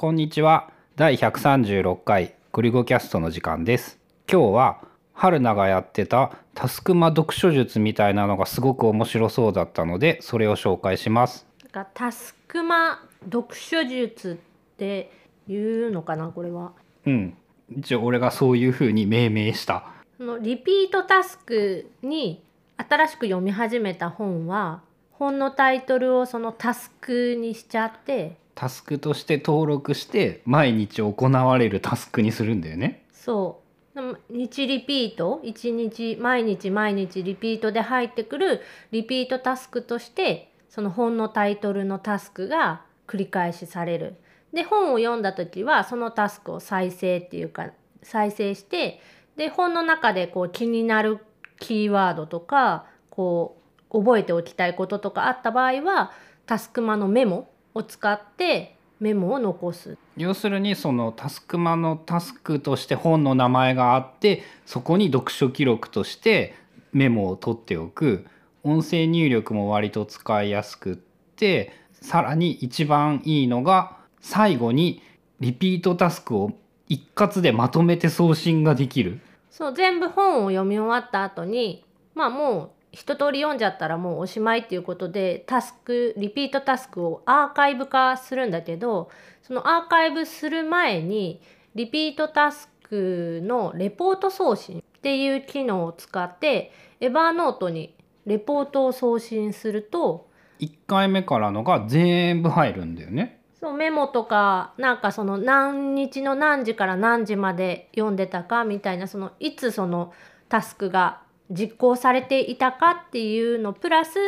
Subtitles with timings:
[0.00, 0.72] こんにちは。
[0.96, 3.98] 第136回グリゴキャストの時間です。
[4.32, 4.80] 今日は
[5.12, 11.46] 春菜がやってたタスクマ読書術みたいなのがすごく面白そうだったのでそれを紹介します。
[11.64, 14.40] なんかタスクマ読書術
[14.72, 15.12] って
[15.46, 16.72] いうのかなこれは。
[17.04, 17.36] うん。
[17.68, 19.84] 一応俺がそういう風に命名した。
[20.16, 22.42] そのリピートタスクに
[22.78, 24.80] 新しく読み始めた本は
[25.12, 33.06] 本のタイトルをそのタスクにしちゃってタスクとして登録して毎日行われるタスクにするんだよね。
[33.10, 33.62] そ
[33.94, 34.18] う。
[34.28, 38.60] 日リピート？1日毎日毎日リピートで入ってくる
[38.90, 44.16] リピートタスクとしてその本のタイトルのタスクが繰り返しされる。
[44.52, 47.70] で本を読んだ時はそのタスクを再生っていうか
[48.02, 49.00] 再生して
[49.38, 51.24] で本の中でこう気になる
[51.60, 53.56] キーワードとかこ
[53.90, 56.12] う覚えておきたいこととかあった場合は
[56.44, 59.96] タスクマのメモを使ってメモを残す。
[60.16, 66.54] 要するにそのタスクマのタスクとして本の名前があってそこに読書記録として
[66.92, 68.26] メモを取っておく
[68.62, 75.02] 音声入力も割と使いやすくってさらに一番いいのが最後に
[75.40, 76.52] リピートタスクを
[76.88, 79.20] 一括でまとめて送信ができる。
[79.50, 81.84] そう全部本を読み終わった後に
[82.14, 89.10] まあもう一通り読んじゃったらもうおしまいっていうことでタスクリピートタスクをアーカイブ化するんだけど
[89.42, 91.40] そのアーカイブする前に
[91.74, 97.94] リピートタスクのレポート送信っていう機能を使ってエバーノートに
[98.26, 103.40] レポートを送信すると1回目からのが全部入るんだよね。
[103.60, 110.12] そうメモとかなんかその何日の何時から何時まで読んでたかみたいなそのいつその
[110.48, 114.18] タスクが実行されていたかっていうのプラス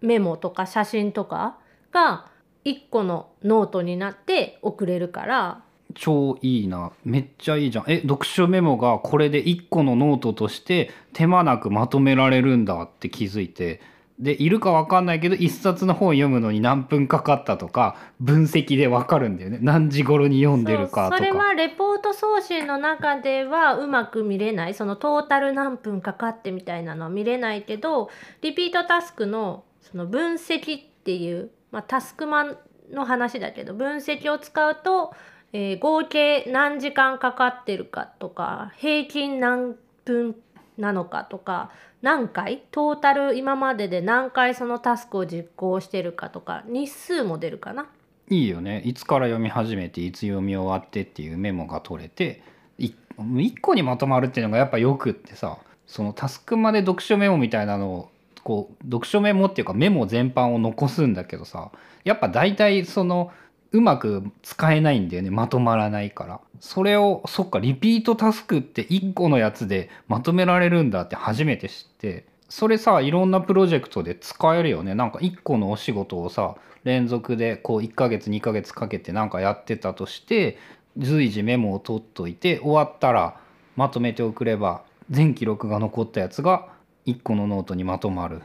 [0.00, 1.58] メモとか写真とか
[1.92, 2.26] が
[2.64, 5.62] 1個のノートになって送れるから。
[5.94, 6.92] 超いいな。
[7.04, 7.84] めっちゃいいじゃん。
[7.88, 13.80] え読書メモがこれで1個のノートとして手間なくまとめられるんだって気づいて。
[14.18, 19.58] でいるか分かんないけど1冊の本読むのに何分かかったとか分析で分かるんだよね。
[19.60, 21.16] 何時頃に読んでるかとか。
[21.16, 24.74] そそれはレポート送信の中ではうまく見れない。
[24.74, 28.10] そのトータル何分かかってみたいなのは見れないけど
[28.42, 32.58] リピートタスクのその分析っていう、まあ、タスクマン
[32.92, 35.12] の話だけど分析を使うと、
[35.52, 40.36] えー合計何時間かかってるかとか平均何分
[40.78, 47.86] なのかとか何回トータル今までで何回そのタスクを実行してるかとか日数も出るかな。
[48.28, 52.42] いいよねいつから読み始めていつ読み終わってっていうメモが取れて
[52.78, 58.10] 1個にまとまるっていうのがやっぱよくってさそのタスクまで読書メモみたいなのを
[58.42, 61.70] こう読書メモっていうかメモ全般を残すんだけどさ
[62.04, 63.30] やっぱ大体その
[63.72, 65.30] うまく使えないんだよね。
[65.30, 66.40] まとまらないから。
[66.60, 72.26] それをそっかリピートタスクって1個のやつでまとめられるんだって初めて知って。
[72.48, 74.94] それさいろんなプロジェクトで使えるよね。
[74.94, 80.58] なんか1個のお仕事をさ連続でこう1ヶ月2ヶ月かけてなんかやってたとして
[80.98, 83.40] 随時メモを取っといて終わったら
[83.76, 86.68] まとめて送れば全記録が残ったやつが
[87.06, 88.42] 1個のノートにまとまる。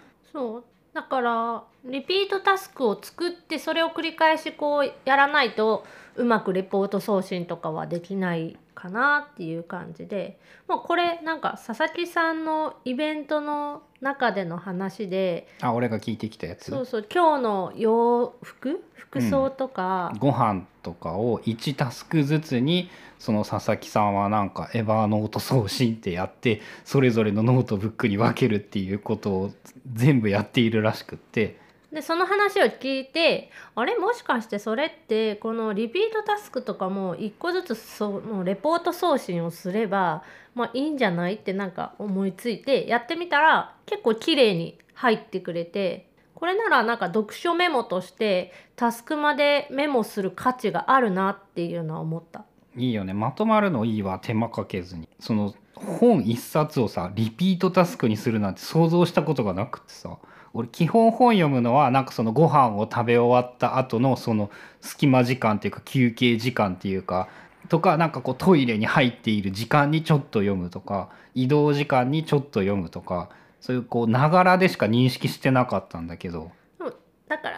[0.97, 5.85] だからリピートタスクを作ってそれを繰り返しこうやらないと
[6.15, 16.71] うまくレポート送信とかはできないかなっていう感じでもうこれなんか佐々木さんのイベントの中での話であ俺が聞いてきたやつ？
[16.71, 18.83] そうそう今日の洋服？
[18.93, 29.51] 服装とか、ご飯とかを1タスクずつにその佐々木さんはなんかエバーノート送信ってやってそれぞれのノートブックに分けるっていうことを
[29.93, 31.57] 全部やっているらしくって
[31.97, 33.97] でその話を聞いてあれ？
[33.97, 41.33] もしかしてそれってこのリピートタスクとかも一個ずつそのレポート送信をすればまあいいんじゃない？
[41.33, 52.45] ってなんか思いついてやってみたら結構綺麗に入ってくれてこれならなんか読書メモとしてタスクまでメモする価値があるなっていうのは思った。
[52.77, 53.13] いいよね。
[53.13, 55.09] まとまるのいいわ手間かけずに。
[55.19, 60.17] その本一冊をさリピートタスクにするなんて想像したことがなくてさ。
[60.53, 64.49] 俺基本本読むのはなんかそのご飯を食べ終わった後のその
[64.81, 67.27] 隙間時間っていうか休憩時間っていうか
[67.69, 73.29] とかなんかこうトイレに入っている時間にちょっと読むとか移動時間にちょっと読むとか
[73.61, 76.51] そういうこうながらでしか認識してなかったんだけど。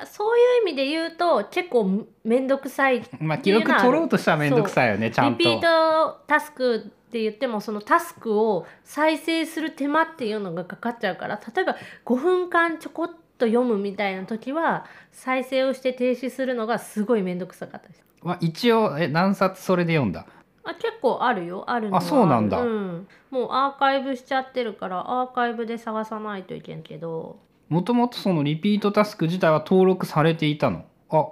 [0.10, 5.40] そういう意味で言うと結構めんどくさい まあ記録取ろうとしたら面倒くさいよねちゃんと。
[5.40, 6.80] リピートタスクっ
[7.12, 11.76] て言ってもそのタスクを再生する手間っていうのがかかっちゃうから例えば
[12.06, 13.08] 5分間ちょこっ
[13.38, 18.04] と読むみたいな時は再生をして停止するのがすごい面倒くさかったです。
[18.22, 20.26] は一応え何冊それで読んだ？
[20.64, 21.64] あ結構あるよ。
[21.68, 22.60] あるのはあそうなんだ。
[22.62, 30.86] うん、もうアーカイブしちゃってるからアーカイブで探さないといけんけどもともとそのリピートタスク自体は登録されていたの？
[31.10, 31.28] あ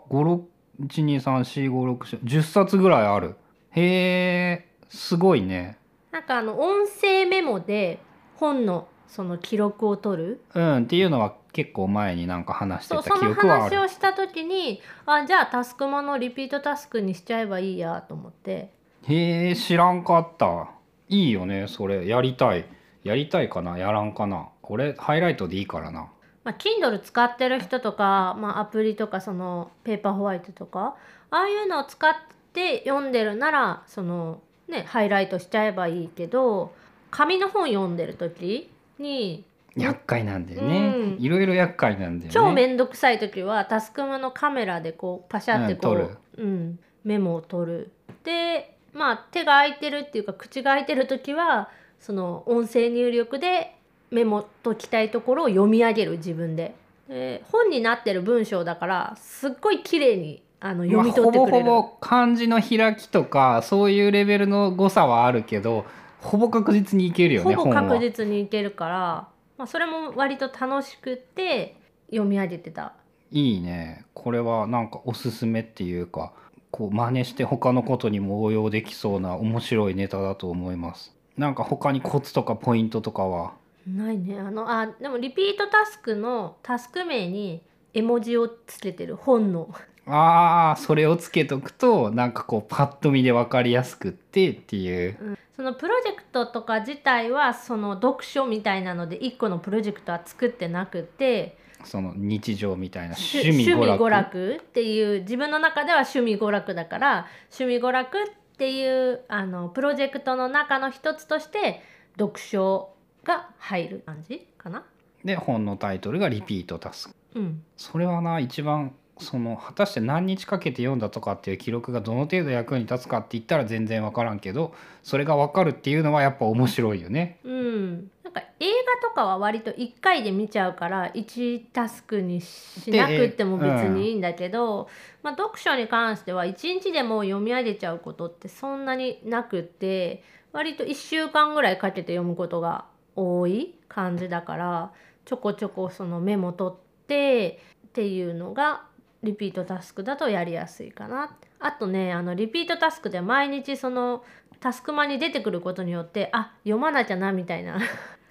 [0.79, 3.35] 56123456110冊ぐらいある。
[3.71, 5.77] へえすごいね。
[6.11, 7.99] なんかあの音声メモで
[8.35, 10.41] 本のその記録を取る？
[10.53, 13.75] うんっていうのは結構前になんか話してた記憶はある。
[13.75, 18.71] 話をした時にあじゃあタスクマのリピートタスクにしちゃえばいいやと思って。
[19.07, 20.69] へえ知らんかった。
[21.09, 22.05] いいよねそれ。
[22.07, 22.65] やりたい。
[23.03, 23.77] やりたいかな？
[23.77, 24.49] やらんかな？
[24.63, 26.09] 俺ハイライトでいいからな
[26.47, 30.95] まあ、Kindle 使ってる人とか、まあ、アプリとかそのペーパーホワイトとか
[31.29, 32.13] ああいうのを使っ
[32.53, 34.39] て読んでるならその
[34.69, 36.73] ねハイライトしちゃえばいいけど
[37.11, 39.44] 紙の本読んでる時に
[39.75, 41.21] 厄介なんだよね、うん。
[41.21, 42.33] いろいろ厄介なんだよね。
[42.33, 47.91] 超面倒くさい時はタスクマのカメラでこうパシャってこうん撮う、うんメモを取る。
[48.23, 53.76] でまあ手が空いてるっていうか口が開いてる時はその音声入力で
[54.12, 56.75] メモときたいところを読み上げる自分で。
[57.07, 61.65] で本になってる文章だからすっごい綺麗にあの読み取ってくれる。
[61.65, 65.86] まあほぼほぼ漢字の開きとかそういうレベルの誤差はあるけど
[66.21, 69.27] ほぼ確実にいけるよねほぼ確実にいけるから、
[69.57, 71.77] まあ、それも割と楽しくって
[72.09, 72.94] 読み上げてた。
[73.31, 76.31] いいねこれはなんかおすすめっていうか
[76.71, 83.54] こう真似して他のことにも応用できそうな面白いネタだと思いますなんか他にコツとかポイントとかは？
[83.87, 84.39] ないね。
[84.39, 87.61] あのあでもリピートタスクのタスク名に
[87.93, 89.73] 絵文字をつけてる本の。
[90.05, 95.37] あーそれをつけとくとなんかこうパッと見で分かりやすくってっていう。
[95.55, 101.57] そのプロジェクトとか自体はその読書みたいなので1個のプロジェクトは作ってなくて。
[101.83, 104.03] その日常みたいな趣趣味娯楽。
[104.03, 108.23] 娯楽っていう自分の中では趣味娯楽だから趣味娯楽っ
[108.57, 111.81] ていうあのプロジェクトの中の一つとして
[112.17, 112.89] 読書
[113.27, 114.83] が入る感じかな？
[115.24, 127.39] で本のタイトルがリピートタスクうん、それはな一番その果たして何日かけて読んだとかっていう記録がどの程度役に立つかって言ったら全然分からんけどそれが分かるっていうのはやっぱ面白いよね。
[127.44, 128.65] うん、なんか映
[129.01, 134.88] 画とかは割と1回で見ちゃうから1タスクにしなくっても別にいいんだけど、
[135.23, 140.23] まあ、読書に関しては1日でもう読み上げちゃうことってそんなになくって
[140.53, 142.85] 割と1週間ぐらいかけて読むことが
[143.17, 144.93] 多い感じだから
[145.25, 146.77] ちょこちょこそのメモ取っ
[147.07, 148.85] てっていうのが
[149.23, 151.35] リピートタスクだとやりやすいかな。
[151.59, 154.23] あとねあのリピートタスクで毎日その
[154.59, 157.79] タスクマに出てくることによってあ読まなきゃなみたいな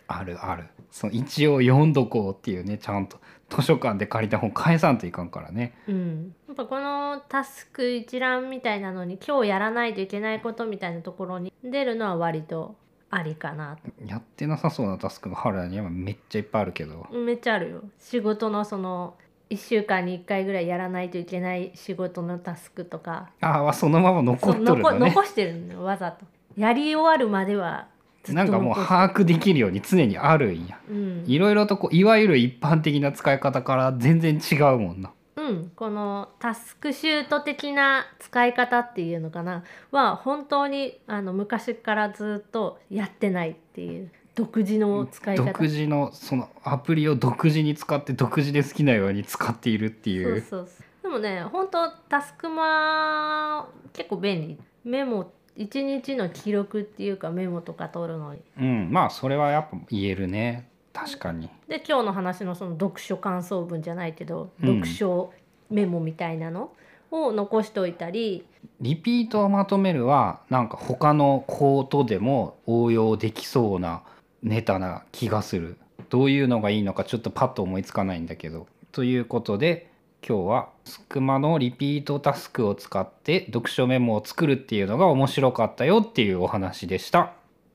[0.06, 3.18] あるあるその一応読んどこうっていうねちゃんと
[3.50, 5.74] 図書館で借りた本返さんといかんからね。
[5.88, 12.76] うん、やっぱこのタスク一覧みたいなのに今日やらないといけないことみたいなところに出るのは割と
[13.10, 17.06] ありかなやってなさそうなタスクが春にはめっちゃいっぱいあるけど。
[17.12, 17.82] めっちゃあるよ。
[17.98, 19.14] 仕事のその
[19.50, 23.30] 1週間に1回ぐらいやらないといけない仕事のタスクとか。
[23.40, 24.98] ああそのまま残っそうとるのね。
[24.98, 26.24] 残残してるんだよわざと。
[26.56, 27.86] やり終わるまでは
[28.28, 30.80] なんかもう把握できるように常にあるんや。
[30.90, 31.24] うん。
[31.26, 35.12] いろいろとこういわゆる一般的な使い方から全然違うもんな。
[35.48, 39.64] うん、このタスクシュート的な使い方っていうのかな？
[39.90, 45.44] は本当にあの昔からずっとやってないっていう独自の使い方。
[45.44, 50.40] 独自のそのアプリを独自に使って独自で好きなように使っているっていそうう。
[50.40, 50.87] そうそう。
[51.02, 54.59] でもね本当タスクマ結構便利。
[54.85, 58.40] メモ一日の記録っていうかメモとか取るのに。
[58.59, 60.68] うんまあそれはやっぱ言えるね。
[60.92, 61.50] 確かに。
[61.68, 64.82] で今日の話のその読書感想文じゃないけど、うん。
[64.82, 65.32] 読書
[65.70, 66.73] メモみたいなの
[67.11, 68.44] を残しておいたり
[68.80, 74.02] リピートをまとめるはなんか他のコートでも応用できそうな
[74.42, 75.76] ネタな気がする
[76.11, 79.90] どういうのがいいのかちょっとパッと思いつかないんだけどということで
[80.26, 87.32] 今日はスクマのリピートタスクを使って読書メモを作るっていうのが面白かったよっていうお話でした。